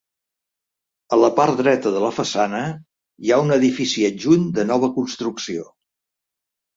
A 1.17 1.17
la 1.23 1.27
part 1.39 1.57
dreta 1.59 1.91
de 1.95 1.99
la 2.03 2.07
façana, 2.15 2.61
hi 3.25 3.33
ha 3.35 3.39
un 3.49 3.57
edifici 3.57 4.07
adjunt 4.09 4.49
de 4.57 4.65
nova 4.71 4.89
construcció. 4.97 5.67